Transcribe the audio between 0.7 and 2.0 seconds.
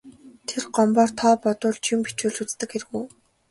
Гомбоор тоо бодуулж,